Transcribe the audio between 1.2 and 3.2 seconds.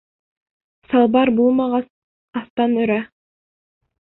булмағас, аҫтан өрә.